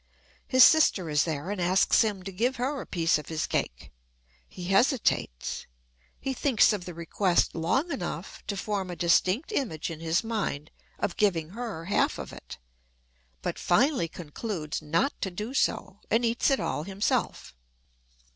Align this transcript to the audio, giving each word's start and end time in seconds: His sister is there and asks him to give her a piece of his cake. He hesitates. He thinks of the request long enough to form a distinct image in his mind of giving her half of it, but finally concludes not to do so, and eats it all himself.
His 0.47 0.63
sister 0.63 1.11
is 1.11 1.25
there 1.25 1.51
and 1.51 1.61
asks 1.61 2.01
him 2.01 2.23
to 2.23 2.31
give 2.31 2.55
her 2.55 2.81
a 2.81 2.87
piece 2.87 3.19
of 3.19 3.27
his 3.27 3.45
cake. 3.45 3.91
He 4.47 4.63
hesitates. 4.63 5.67
He 6.19 6.33
thinks 6.33 6.73
of 6.73 6.85
the 6.85 6.95
request 6.95 7.53
long 7.53 7.91
enough 7.91 8.41
to 8.47 8.57
form 8.57 8.89
a 8.89 8.95
distinct 8.95 9.51
image 9.51 9.91
in 9.91 9.99
his 9.99 10.23
mind 10.23 10.71
of 10.97 11.17
giving 11.17 11.49
her 11.49 11.85
half 11.85 12.17
of 12.17 12.33
it, 12.33 12.57
but 13.43 13.59
finally 13.59 14.07
concludes 14.07 14.81
not 14.81 15.13
to 15.21 15.29
do 15.29 15.53
so, 15.53 15.99
and 16.09 16.25
eats 16.25 16.49
it 16.49 16.59
all 16.59 16.81
himself. 16.81 17.53